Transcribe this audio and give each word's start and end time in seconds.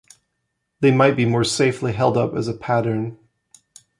They 0.79 0.89
might 0.89 1.15
be 1.15 1.25
more 1.25 1.43
safely 1.43 1.93
held 1.93 2.17
up 2.17 2.33
as 2.33 2.47
a 2.47 2.55
pattern. 2.57 3.19